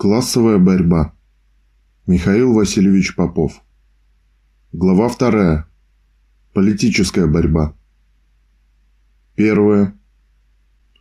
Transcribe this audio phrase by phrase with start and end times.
[0.00, 1.12] Классовая борьба.
[2.06, 3.60] Михаил Васильевич Попов.
[4.72, 5.68] Глава вторая.
[6.54, 7.76] Политическая борьба.
[9.34, 9.92] Первое.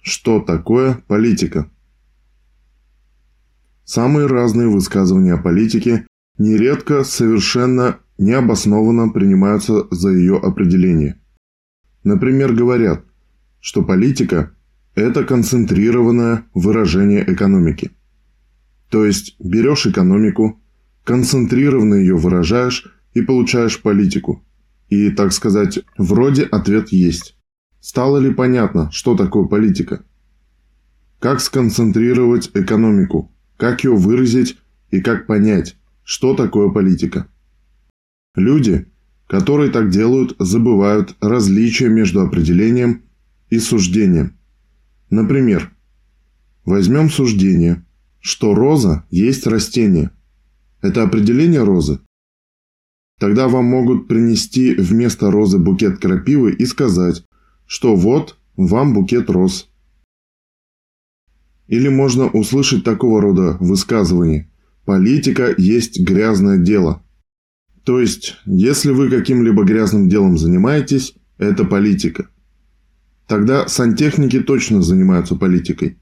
[0.01, 1.71] Что такое политика?
[3.85, 6.05] Самые разные высказывания о политике
[6.37, 11.21] нередко совершенно необоснованно принимаются за ее определение.
[12.03, 13.05] Например, говорят,
[13.61, 14.53] что политика–
[14.93, 17.91] это концентрированное выражение экономики–
[18.89, 20.59] то есть берешь экономику,
[21.03, 24.43] концентрированно ее выражаешь и получаешь политику.
[24.89, 27.35] И, так сказать, вроде ответ есть.
[27.79, 30.03] Стало ли понятно, что такое политика?
[31.19, 33.31] Как сконцентрировать экономику?
[33.57, 34.57] Как ее выразить
[34.89, 37.27] и как понять, что такое политика?
[38.35, 38.87] Люди,
[39.27, 43.03] которые так делают, забывают различия между определением
[43.49, 44.37] и суждением.
[45.09, 45.71] Например,
[46.65, 47.85] возьмем суждение–
[48.19, 50.11] что роза есть растение.
[50.81, 51.99] Это определение розы.
[53.19, 57.23] Тогда вам могут принести вместо розы букет крапивы и сказать,
[57.65, 59.69] что вот вам букет роз.
[61.67, 64.49] Или можно услышать такого рода высказывание
[64.85, 67.03] «политика есть грязное дело».
[67.83, 72.29] То есть, если вы каким-либо грязным делом занимаетесь, это политика.
[73.27, 75.99] Тогда сантехники точно занимаются политикой.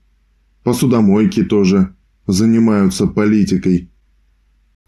[0.63, 1.96] Посудомойки тоже
[2.27, 3.91] занимаются политикой,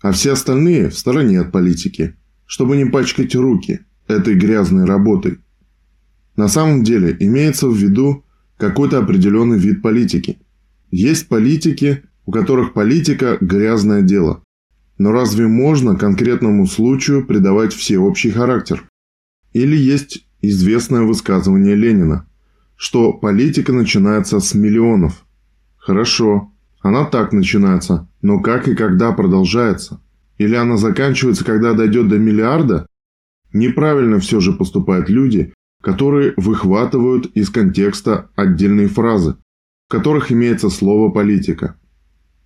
[0.01, 2.15] а все остальные в стороне от политики,
[2.45, 5.39] чтобы не пачкать руки этой грязной работой.
[6.35, 8.25] На самом деле имеется в виду
[8.57, 10.39] какой-то определенный вид политики.
[10.91, 14.43] Есть политики, у которых политика– грязное дело.
[14.97, 18.83] Но разве можно конкретному случаю придавать всеобщий характер?
[19.53, 22.27] Или есть известное высказывание Ленина,
[22.75, 25.25] что политика начинается с миллионов.
[25.77, 30.01] Хорошо, она так начинается, но как и когда продолжается?
[30.37, 32.87] Или она заканчивается, когда дойдет до миллиарда?
[33.51, 39.35] Неправильно все же поступают люди, которые выхватывают из контекста отдельные фразы,
[39.87, 41.77] в которых имеется слово «политика».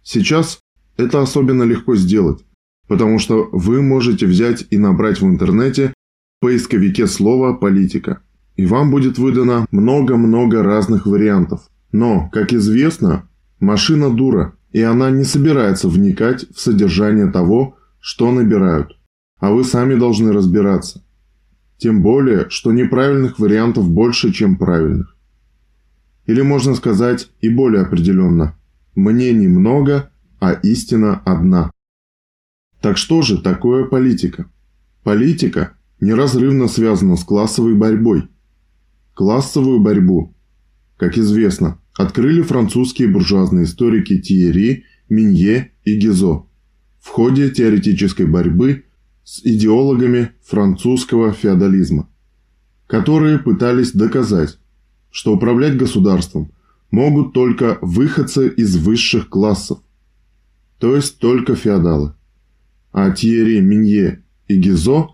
[0.02, 0.60] Сейчас
[0.98, 2.44] это особенно легко сделать,
[2.88, 5.94] потому что вы можете взять и набрать в интернете
[6.38, 8.22] в поисковике слово «политика»,
[8.56, 11.62] и вам будет выдано много-много разных вариантов.
[11.92, 13.28] Но, как известно,
[13.64, 19.00] Машина дура, и она не собирается вникать в содержание того, что набирают.
[19.40, 21.02] А вы сами должны разбираться.
[21.78, 25.16] Тем более, что неправильных вариантов больше, чем правильных.
[26.26, 28.60] Или можно сказать и более определенно.
[28.96, 31.72] Мнений много, а истина одна.
[32.82, 34.52] Так что же такое политика?
[35.04, 35.72] Политика
[36.02, 38.28] неразрывно связана с классовой борьбой.
[39.14, 40.36] Классовую борьбу,
[40.98, 46.46] как известно, открыли французские буржуазные историки Тиери, Минье и Гизо
[47.00, 48.86] в ходе теоретической борьбы
[49.24, 52.10] с идеологами французского феодализма,
[52.88, 54.58] которые пытались доказать,
[55.12, 56.52] что управлять государством
[56.92, 59.80] могут только выходцы из высших классов,
[60.80, 62.14] то есть только феодалы.
[62.92, 65.10] А Тьерри, Минье и Гизо,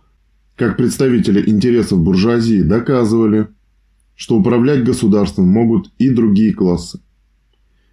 [0.55, 3.47] как представители интересов буржуазии, доказывали–
[4.19, 6.99] что управлять государством могут и другие классы.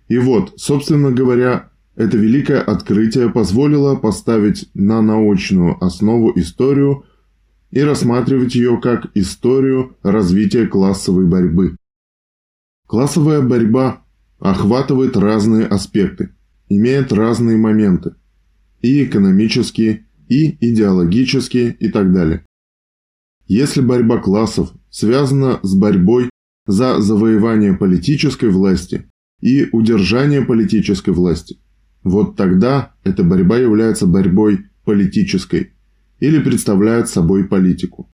[0.09, 7.05] И вот, собственно говоря, это великое открытие позволило поставить на научную основу историю
[7.71, 11.77] и рассматривать ее как историю развития классовой борьбы.
[12.89, 14.03] Классовая борьба
[14.41, 16.31] охватывает разные аспекты,
[16.69, 18.15] имеет разные моменты–
[18.87, 22.46] и экономические, и идеологические и так далее.
[23.47, 26.31] Если борьба классов связана с борьбой
[26.67, 29.09] за завоевание политической власти
[29.41, 31.59] и удержание политической власти,
[32.03, 35.73] вот тогда эта борьба является борьбой политической
[36.19, 38.11] или представляет собой политику.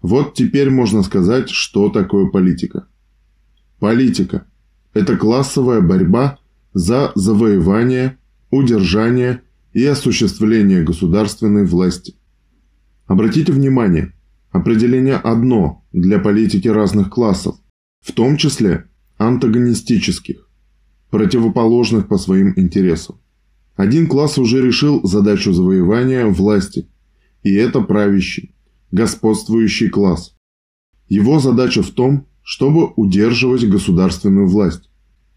[0.00, 2.86] Вот теперь можно сказать, что такое политика.
[3.80, 4.46] Политика–
[4.94, 6.38] это классовая борьба
[6.72, 8.18] за завоевание,
[8.50, 9.42] удержание
[9.72, 12.14] и осуществление государственной власти.
[13.06, 14.12] Обратите внимание,
[14.56, 17.56] Определение одно для политики разных классов,
[18.00, 18.88] в том числе
[19.18, 20.48] антагонистических,
[21.10, 23.20] противоположных по своим интересам.
[23.74, 26.88] Один класс уже решил задачу завоевания власти,
[27.42, 28.54] и это правящий,
[28.92, 30.34] господствующий класс.
[31.06, 34.88] Его задача в том, чтобы удерживать государственную власть.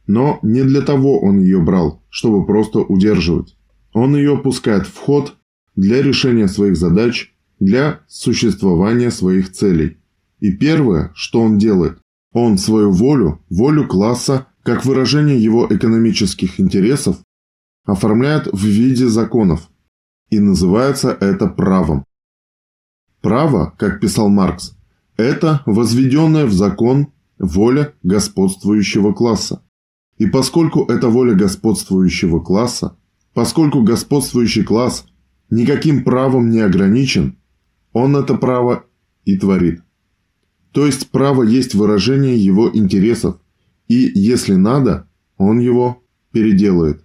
[0.08, 3.58] Но не для того он ее брал, чтобы просто удерживать.
[3.92, 5.36] Он ее пускает в ход
[5.76, 9.98] для решения своих задач для существования своих целей.
[10.40, 12.00] И первое, что он делает,
[12.32, 17.18] он свою волю, волю класса, как выражение его экономических интересов,
[17.86, 19.70] оформляют в виде законов,
[20.30, 22.06] и называется это правом.
[23.22, 24.78] Право, как писал Маркс,
[25.18, 27.08] это возведенная в закон
[27.40, 29.64] воля господствующего класса.
[30.18, 32.98] И поскольку это воля господствующего класса,
[33.34, 35.06] поскольку господствующий класс
[35.50, 37.39] никаким правом не ограничен,
[37.94, 38.86] он это право
[39.26, 39.82] и творит.
[40.72, 43.40] То есть право есть выражение его интересов,
[43.88, 45.08] и если надо,
[45.38, 47.04] он его переделает.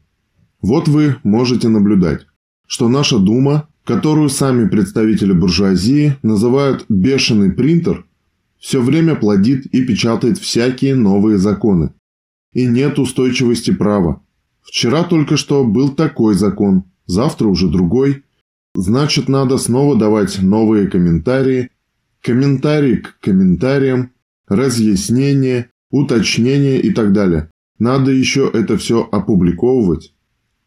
[0.60, 2.26] Вот вы можете наблюдать,
[2.66, 8.06] что наша Дума, которую сами представители буржуазии называют «бешеный принтер»,
[8.58, 11.92] все время плодит и печатает всякие новые законы.
[12.54, 14.22] И нет устойчивости права.
[14.62, 18.24] Вчера только что был такой закон, завтра уже другой.
[18.74, 21.70] Значит, надо снова давать новые комментарии,
[22.20, 24.12] комментарии к комментариям,
[24.48, 27.50] разъяснения, уточнения и так далее.
[27.78, 30.14] Надо еще это все опубликовывать.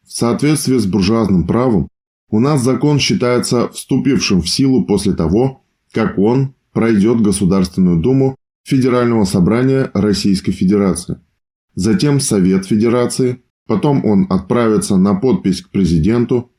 [0.05, 1.89] В соответствии с буржуазным правом,
[2.29, 9.25] у нас закон считается вступившим в силу после того, как он пройдет Государственную Думу Федерального
[9.25, 11.19] собрания Российской Федерации.
[11.75, 16.51] Затем Совет Федерации, потом он отправится на подпись к президенту,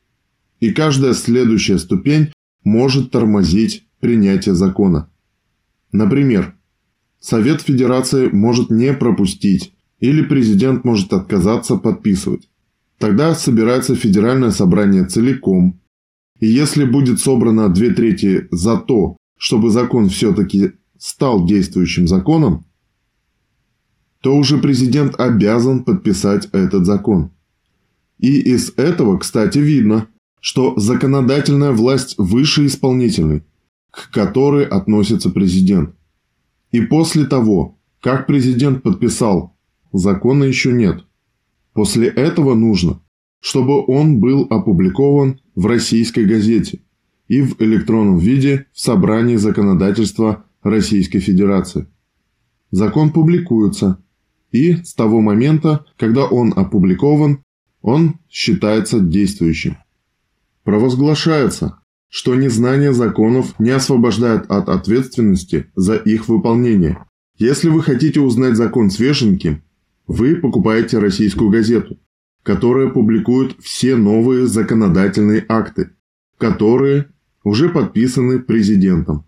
[0.61, 2.33] и каждая следующая ступень
[2.65, 5.11] может тормозить принятие закона.
[5.93, 6.55] Например,
[7.21, 12.49] Совет Федерации может не пропустить или президент может отказаться подписывать.
[12.99, 15.81] Тогда собирается федеральное собрание целиком.
[16.41, 22.65] И если будет собрано две трети за то, чтобы закон все-таки стал действующим законом,
[24.21, 27.31] то уже президент обязан подписать этот закон.
[28.19, 30.09] И из этого, кстати, видно,
[30.41, 33.43] что законодательная власть выше исполнительной,
[33.91, 35.95] к которой относится президент.
[36.71, 39.57] И после того, как президент подписал,
[39.93, 41.05] закона еще нет.
[41.73, 43.01] После этого нужно,
[43.41, 46.81] чтобы он был опубликован в российской газете
[47.29, 51.87] и в электронном виде в собрании законодательства Российской Федерации.
[52.71, 54.03] Закон публикуется,
[54.51, 57.45] и с того момента, когда он опубликован,
[57.81, 59.77] он считается действующим.
[60.69, 61.79] Провозглашается,
[62.11, 67.07] что незнание законов не освобождает от ответственности за их выполнение.
[67.39, 69.63] Если вы хотите узнать закон свеженьким,
[70.07, 71.99] вы покупаете российскую газету,
[72.43, 75.93] которая публикует все новые законодательные акты,
[76.37, 77.07] которые
[77.45, 79.27] уже подписаны президентом.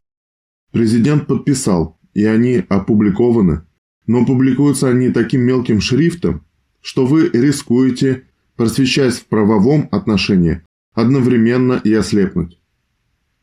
[0.73, 3.63] Президент подписал, и они опубликованы,
[4.07, 6.45] но публикуются они таким мелким шрифтом,
[6.83, 8.25] что вы рискуете,
[8.57, 10.61] просвещаясь в правовом отношении,
[10.95, 12.61] одновременно и ослепнуть.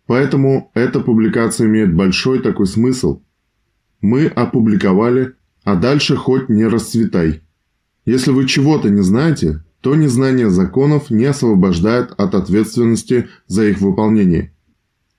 [0.06, 3.22] Поэтому эта публикация имеет большой такой смысл.
[4.02, 5.34] Мы опубликовали,
[5.64, 7.42] а дальше хоть не расцветай.
[8.06, 14.54] Если вы чего-то не знаете, то незнание законов не освобождает от ответственности за их выполнение.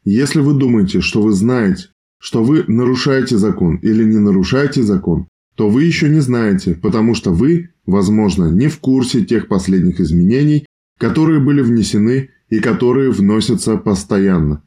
[0.05, 1.89] Если вы думаете, что вы знаете,
[2.19, 7.31] что вы нарушаете закон или не нарушаете закон, то вы еще не знаете, потому что
[7.31, 10.65] вы, возможно, не в курсе тех последних изменений,
[10.99, 14.63] которые были внесены и которые вносятся постоянно.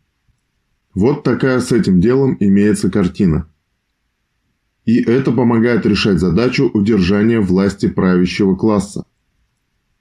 [0.94, 3.48] Вот такая с этим делом имеется картина.
[4.86, 9.06] И это помогает решать задачу удержания власти правящего класса.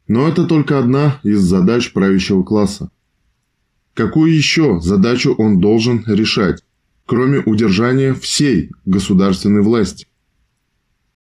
[0.08, 2.90] Но это только одна из задач правящего класса.
[3.94, 6.64] Какую еще задачу он должен решать,
[7.06, 10.06] кроме удержания всей государственной власти?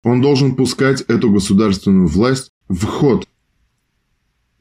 [0.02, 3.26] Он должен пускать эту государственную власть в ход.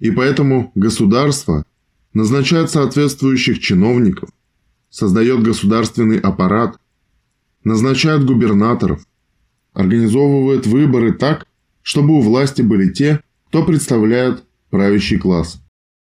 [0.04, 1.66] И поэтому государство
[2.14, 4.30] назначает соответствующих чиновников–
[4.94, 6.78] создает государственный аппарат,
[7.64, 9.04] назначает губернаторов,
[9.74, 11.48] организовывает выборы так,
[11.82, 15.60] чтобы у власти были те, кто представляет правящий класс,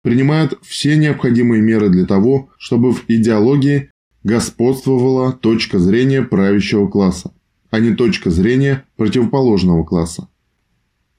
[0.01, 3.91] принимает все необходимые меры для того, чтобы в идеологии
[4.23, 7.33] господствовала точка зрения правящего класса,
[7.69, 10.27] а не точка зрения противоположного класса.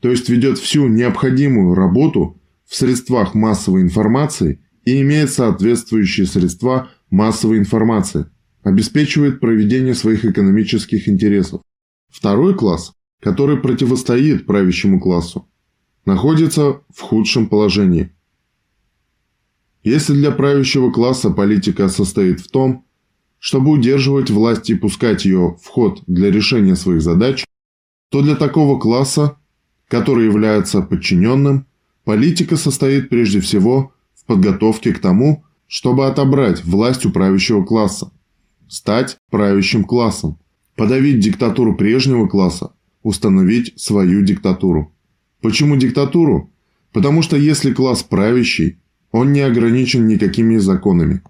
[0.00, 2.41] То есть ведет всю необходимую работу
[2.72, 8.30] в средствах массовой информации и имеет соответствующие средства массовой информации,
[8.62, 11.60] обеспечивает проведение своих экономических интересов.
[12.08, 15.46] Второй класс, который противостоит правящему классу,
[16.06, 18.10] находится в худшем положении.
[19.82, 22.86] Если для правящего класса политика состоит в том,
[23.38, 27.44] чтобы удерживать власть и пускать ее в ход для решения своих задач,
[28.08, 29.36] то для такого класса,
[29.88, 31.66] который является подчиненным,
[32.04, 38.12] политика состоит прежде всего в подготовке к тому, чтобы отобрать власть у правящего класса,
[38.68, 40.38] стать правящим классом,
[40.76, 44.92] подавить диктатуру прежнего класса, установить свою диктатуру.
[45.40, 46.50] Почему диктатуру?
[46.92, 48.78] Потому что если класс правящий,
[49.10, 51.22] он не ограничен никакими законами.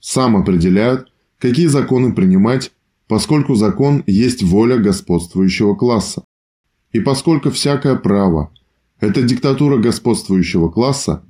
[0.00, 2.72] Сам определяет, какие законы принимать,
[3.06, 6.24] поскольку закон есть воля господствующего класса.
[6.92, 8.50] И поскольку всякое право–
[9.04, 11.24] это диктатура господствующего класса,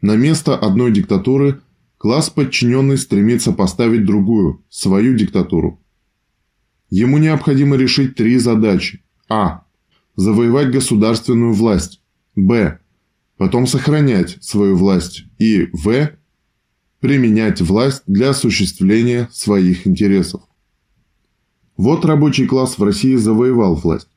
[0.00, 1.62] на место одной диктатуры
[1.96, 5.80] класс подчиненный стремится поставить другую, свою диктатуру.
[6.90, 9.02] Ему необходимо решить три задачи.
[9.28, 9.64] А.
[10.14, 12.02] Завоевать государственную власть.
[12.36, 12.78] Б.
[13.38, 15.24] Потом сохранять свою власть.
[15.38, 16.10] И В.
[17.00, 20.42] Применять власть для осуществления своих интересов.
[21.76, 24.08] Вот рабочий класс в России завоевал власть.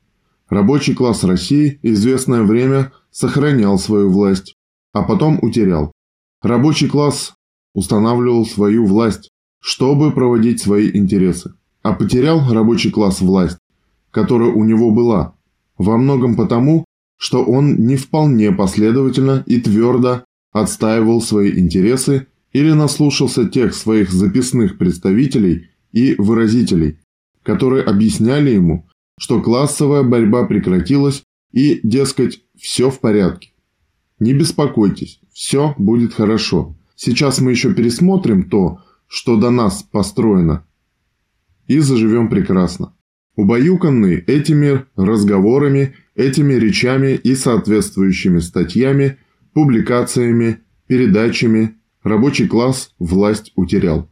[0.50, 4.56] Рабочий класс России известное время сохранял свою власть,
[4.94, 5.92] а потом утерял.
[6.42, 7.34] Рабочий класс
[7.74, 11.54] устанавливал свою власть, чтобы проводить свои интересы.
[11.84, 13.58] А потерял рабочий класс власть,
[14.12, 15.36] которая у него была,
[15.78, 16.86] во многом потому,
[17.18, 24.78] что он не вполне последовательно и твердо отстаивал свои интересы или наслушался тех своих записных
[24.78, 27.00] представителей и выразителей,
[27.44, 28.88] которые объясняли ему,
[29.20, 33.52] что классовая борьба прекратилась и, дескать, все в порядке.
[34.20, 36.76] Не беспокойтесь, все будет хорошо.
[36.96, 40.66] Сейчас мы еще пересмотрим то, что до нас построено,
[41.68, 42.94] и заживем прекрасно.
[43.36, 49.18] Убаюканный этими разговорами, этими речами и соответствующими статьями,
[49.54, 54.10] публикациями, передачами, рабочий класс власть утерял.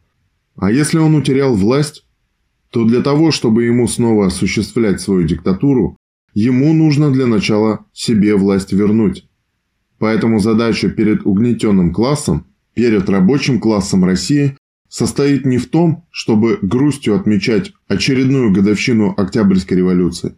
[0.56, 2.05] А если он утерял власть,
[2.76, 5.96] то для того, чтобы ему снова осуществлять свою диктатуру,
[6.34, 9.26] ему нужно для начала себе власть вернуть.
[9.98, 14.58] Поэтому задача перед угнетенным классом, перед рабочим классом России
[14.90, 20.34] состоит не в том, чтобы грустью отмечать очередную годовщину Октябрьской революции,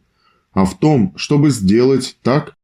[0.52, 2.54] а в том, чтобы сделать так,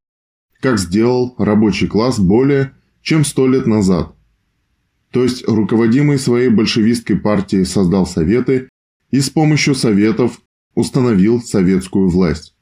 [0.60, 4.14] как сделал рабочий класс более чем сто лет назад.
[5.10, 8.68] То есть руководимый своей большевистской партией создал советы
[9.14, 10.40] и с помощью советов
[10.74, 12.56] установил советскую власть.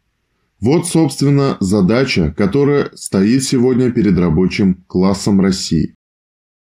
[0.60, 5.94] Вот, собственно, задача, которая стоит сегодня перед рабочим классом России.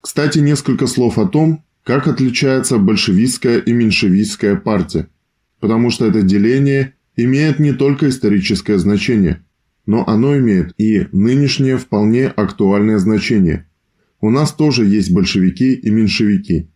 [0.02, 5.08] Кстати, несколько слов о том, как отличается большевистская и меньшевистская партия?
[5.62, 9.46] Потому что это деление имеет не только историческое значение,
[9.86, 13.70] но оно имеет и нынешнее вполне актуальное значение.
[14.20, 16.70] У нас тоже есть большевики и меньшевики.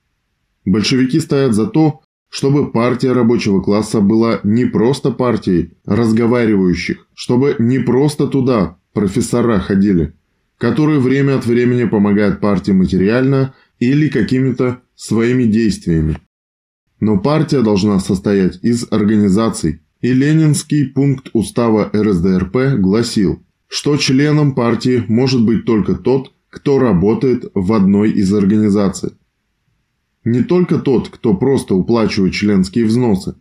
[0.64, 2.01] Большевики стоят за то,
[2.32, 10.14] чтобы партия рабочего класса была не просто партией разговаривающих, чтобы не просто туда профессора ходили,
[10.58, 16.20] которые время от времени помогают партии материально или какими-то своими действиями.
[17.02, 25.04] Но партия должна состоять из организаций, и ленинский пункт устава РСДРП гласил, что членом партии
[25.10, 29.12] может быть только тот, кто работает в одной из организаций.
[30.24, 33.36] Не только тот, кто просто уплачивает членские взносы,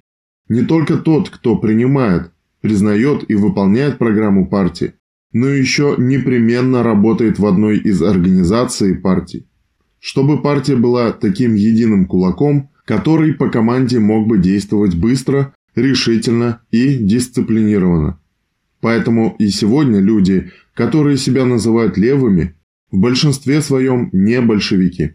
[0.48, 4.94] не только тот, кто принимает, признает и выполняет программу партии,
[5.32, 9.46] но еще непременно работает в одной из организаций партии
[10.00, 16.96] чтобы партия была таким единым кулаком, который по команде мог бы действовать быстро, решительно и
[16.96, 18.18] дисциплинированно.
[18.80, 22.56] Поэтому и сегодня люди, которые себя называют левыми,
[22.90, 25.14] в большинстве своем не большевики.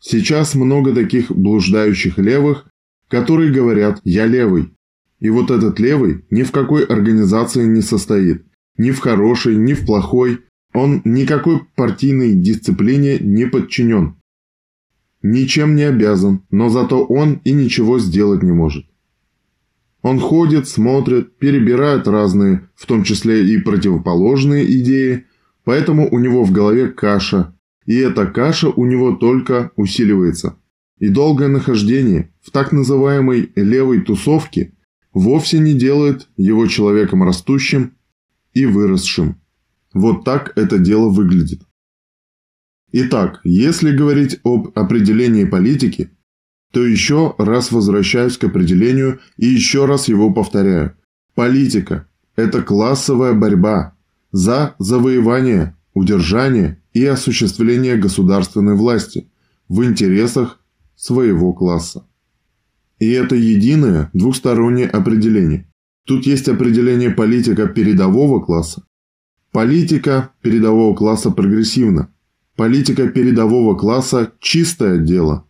[0.00, 2.66] Сейчас много таких блуждающих левых,
[3.08, 4.72] которые говорят «я левый».
[5.18, 8.44] И вот этот левый ни в какой организации не состоит,
[8.76, 10.40] ни в хорошей, ни в плохой,
[10.74, 14.16] он никакой партийной дисциплине не подчинен.
[15.22, 18.84] Ничем не обязан, но зато он и ничего сделать не может.
[20.02, 25.24] Он ходит, смотрит, перебирает разные, в том числе и противоположные идеи,
[25.64, 27.55] поэтому у него в голове каша,
[27.86, 30.56] и эта каша у него только усиливается.
[30.98, 34.74] И долгое нахождение в так называемой левой тусовке
[35.12, 37.94] вовсе не делает его человеком растущим
[38.54, 39.40] и выросшим.
[39.94, 41.62] Вот так это дело выглядит.
[42.92, 46.10] Итак, если говорить об определении политики,
[46.72, 50.96] то еще раз возвращаюсь к определению и еще раз его повторяю.
[51.34, 53.96] Политика– это классовая борьба
[54.32, 59.28] за завоевание, удержание и осуществление государственной власти
[59.68, 60.60] в интересах
[60.94, 62.06] своего класса.
[62.98, 65.66] И это единое двухстороннее определение.
[66.04, 68.84] Тут есть определение политика передового класса
[69.56, 72.10] Политика передового класса прогрессивна.
[72.56, 75.46] Политика передового класса– чистое дело.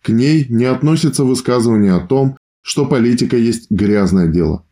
[0.00, 4.64] К ней не относится высказывание о том, что политика есть грязное дело.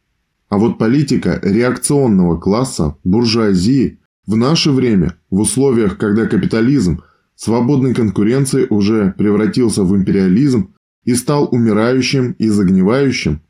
[0.48, 3.99] А вот политика реакционного класса, буржуазии,
[4.30, 7.02] В наше время, в условиях, когда капитализм
[7.34, 10.72] свободной конкуренции уже превратился в империализм
[11.04, 13.40] и стал умирающим и загнивающим,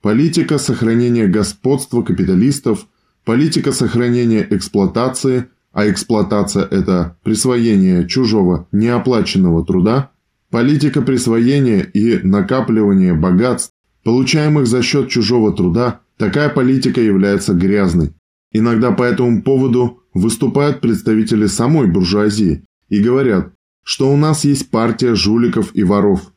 [0.00, 2.86] политика сохранения господства капиталистов,
[3.26, 10.12] политика сохранения эксплуатации, а эксплуатация– это присвоение чужого неоплаченного труда,
[10.48, 13.72] политика присвоения и накапливания богатств,
[14.02, 18.14] получаемых за счет чужого труда, такая политика является грязной.
[18.50, 23.52] Иногда по этому поводу выступают представители самой буржуазии и говорят,
[23.82, 26.32] что у нас есть партия жуликов и воров.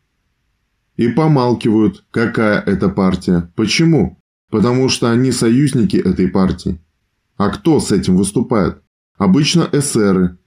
[0.95, 3.51] И помалкивают, какая это партия.
[3.55, 4.17] Почему?
[4.49, 6.79] Потому что они союзники этой партии.
[7.37, 8.81] А кто с этим выступает?
[9.17, 10.37] Обычно эсеры.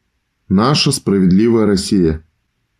[0.49, 2.25] Наша справедливая Россия.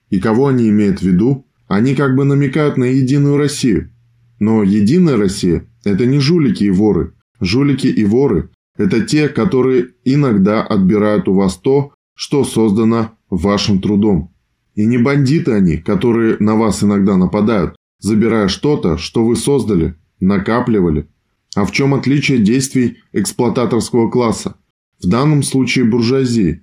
[0.09, 1.47] И кого они имеют в виду?
[1.67, 3.93] Они как бы намекают на единую Россию.
[4.39, 7.15] Но единая Россия– это не жулики и воры.
[7.41, 14.33] Жулики и воры– это те, которые иногда отбирают у вас то, что создано вашим трудом.
[14.75, 21.09] И не бандиты они, которые на вас иногда нападают, забирая что-то, что вы создали, накапливали.
[21.57, 24.57] А в чем отличие действий эксплуататорского класса?
[25.03, 26.63] В данном случае буржуазии.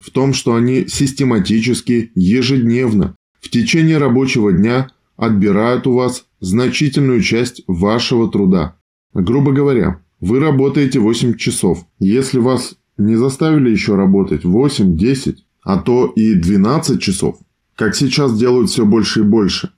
[0.00, 7.62] В том, что они систематически, ежедневно, в течение рабочего дня отбирают у вас значительную часть
[7.66, 8.76] вашего труда.
[9.14, 11.84] Грубо говоря, вы работаете 8 часов.
[11.98, 17.38] Если вас не заставили еще работать 8, 10, а то и 12 часов,
[17.76, 19.74] как сейчас делают все больше и больше.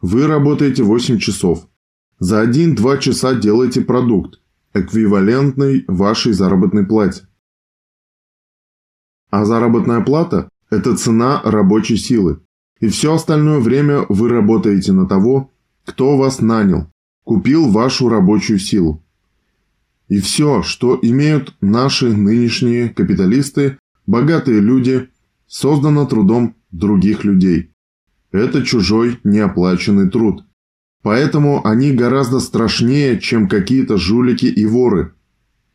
[0.00, 1.66] Вы работаете 8 часов.
[2.20, 4.40] За 1-2 часа делаете продукт,
[4.74, 7.26] эквивалентный вашей заработной плате.
[9.30, 12.38] А заработная плата– это цена рабочей силы.
[12.78, 15.50] И все остальное время вы работаете на того,
[15.84, 16.86] кто вас нанял,
[17.24, 19.03] купил вашу рабочую силу.
[20.14, 25.08] И все, что имеют наши нынешние капиталисты, богатые люди,
[25.48, 27.72] создано трудом других людей.
[28.30, 30.44] Это чужой неоплаченный труд.
[31.02, 35.14] Поэтому они гораздо страшнее, чем какие-то жулики и воры.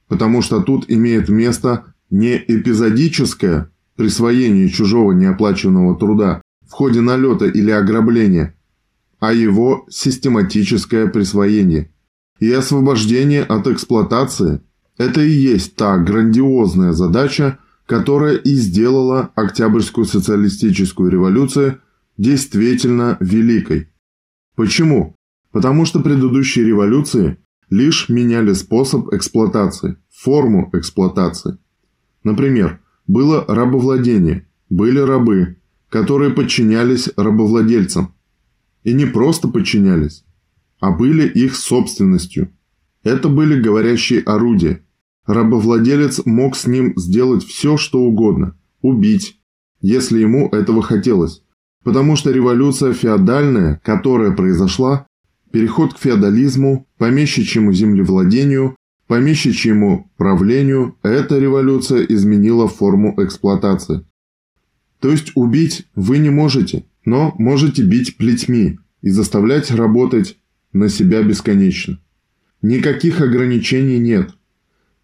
[0.07, 7.71] Потому что тут имеет место не эпизодическое присвоение чужого неоплаченного труда в ходе налета или
[7.71, 8.55] ограбления,
[9.19, 11.91] а его систематическое присвоение–
[12.39, 14.61] и освобождение от эксплуатации–
[14.97, 21.81] это и есть та грандиозная задача, которая и сделала Октябрьскую социалистическую революцию
[22.17, 23.89] действительно великой.
[24.55, 25.15] Почему?
[25.51, 27.37] Потому что предыдущие революции
[27.69, 31.57] лишь меняли способ эксплуатации, форму эксплуатации.
[32.23, 35.57] Например, было рабовладение, были рабы,
[35.89, 38.13] которые подчинялись рабовладельцам.
[38.83, 40.23] И не просто подчинялись,
[40.79, 42.51] а были их собственностью.
[43.03, 44.83] Это были говорящие орудия.
[45.25, 48.57] Рабовладелец мог с ним сделать все, что угодно.
[48.81, 49.39] Убить,
[49.81, 51.43] если ему этого хотелось.
[51.83, 55.07] Потому что революция феодальная, которая произошла,
[55.51, 58.75] переход к феодализму, помещичьему землевладению,
[59.07, 64.05] помещичьему правлению, эта революция изменила форму эксплуатации.
[64.99, 70.37] То есть убить вы не можете, но можете бить плетьми и заставлять работать
[70.73, 71.99] на себя бесконечно.
[72.61, 74.31] Никаких ограничений нет.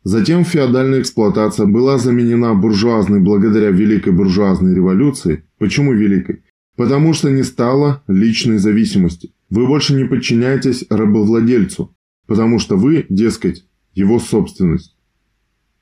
[0.04, 5.46] Затем феодальная эксплуатация была заменена буржуазной благодаря Великой буржуазной революции.
[5.58, 6.44] Почему Великой?
[6.76, 9.34] Потому что не стало личной зависимости.
[9.50, 11.96] Вы больше не подчиняетесь рабовладельцу,
[12.28, 14.96] потому что вы, дескать, его собственность.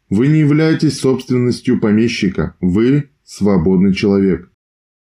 [0.10, 4.52] Вы не являетесь собственностью помещика, вы свободный человек.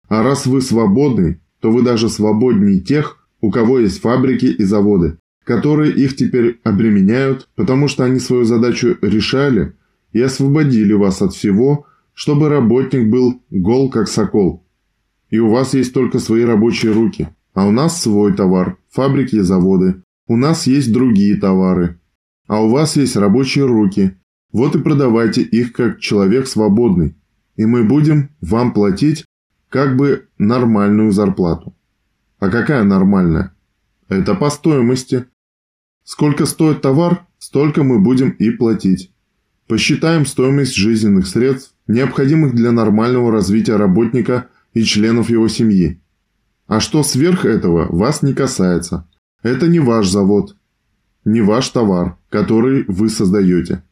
[0.08, 5.18] А раз вы свободный, то вы даже свободнее тех, у кого есть фабрики и заводы,
[5.44, 9.74] которые их теперь обременяют, потому что они свою задачу решали
[10.12, 14.66] и освободили вас от всего, чтобы работник был гол как сокол.
[15.30, 19.40] И у вас есть только свои рабочие руки, а у нас свой товар, фабрики и
[19.40, 20.02] заводы.
[20.26, 21.98] У нас есть другие товары,
[22.46, 24.16] а у вас есть рабочие руки.
[24.52, 27.16] Вот и продавайте их как человек свободный,
[27.56, 29.24] и мы будем вам платить
[29.68, 31.74] как бы нормальную зарплату.
[32.40, 33.52] А какая нормальная?
[34.08, 35.26] Это по стоимости.
[36.04, 39.12] Сколько стоит товар, столько мы будем и платить.
[39.68, 46.00] Посчитаем стоимость жизненных средств, необходимых для нормального развития работника и членов его семьи.
[46.66, 49.06] А что сверх этого, вас не касается.
[49.42, 50.56] Это не ваш завод,
[51.26, 53.84] не ваш товар, который вы создаете.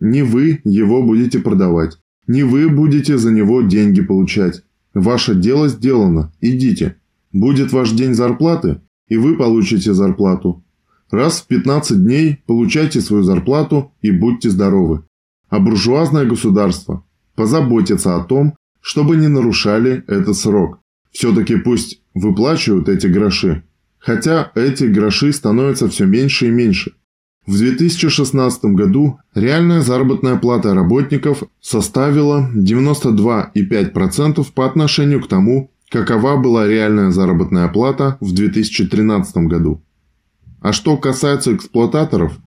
[0.00, 4.62] Не вы его будете продавать, не вы будете за него деньги получать.
[4.92, 6.96] Ваше дело сделано, идите.
[7.36, 10.64] Будет ваш день зарплаты, и вы получите зарплату.
[11.10, 15.02] Раз в 15 дней получайте свою зарплату и будьте здоровы.
[15.50, 20.80] а буржуазное государство позаботится о том, чтобы не нарушали этот срок.
[21.12, 23.62] Все-таки пусть выплачивают эти гроши,
[23.98, 26.92] хотя эти гроши становятся все меньше и меньше.
[27.46, 36.66] В 2016 году реальная заработная плата работников составила 92,5% по отношению к тому, какова была
[36.66, 39.82] реальная заработная плата в 2013 году.
[40.60, 42.38] А что касается эксплуататоров,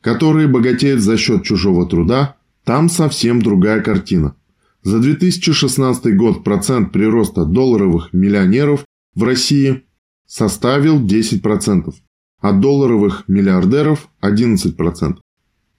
[0.00, 4.34] которые богатеют за счет чужого труда, там совсем другая картина.
[4.82, 8.84] За 2016 год процент прироста долларовых миллионеров
[9.14, 9.84] в России
[10.26, 11.94] составил 10%,
[12.40, 15.16] а долларовых миллиардеров 11%.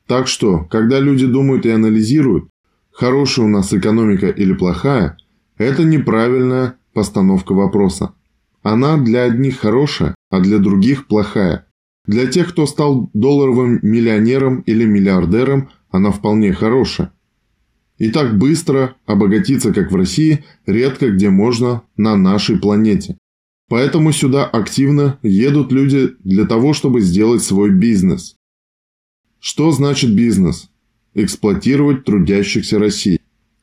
[0.07, 2.49] Так что, когда люди думают и анализируют,
[2.91, 5.17] хорошая у нас экономика или плохая,
[5.57, 8.13] это неправильная постановка вопроса.
[8.61, 11.67] Она для одних хорошая, а для других плохая.
[12.05, 17.13] Для тех, кто стал долларовым миллионером или миллиардером, она вполне хорошая.
[17.97, 23.17] И так быстро обогатиться, как в России, редко где можно на нашей планете.
[23.67, 28.35] Поэтому сюда активно едут люди для того, чтобы сделать свой бизнес.
[29.39, 30.69] Что значит бизнес?
[31.13, 33.19] Эксплуатировать трудящихся России.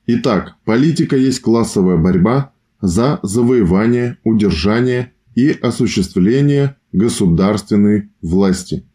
[0.06, 8.86] Итак, политика есть классовая борьба за завоевание, удержание и осуществление государственной власти.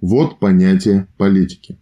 [0.00, 1.78] Вот понятие политики.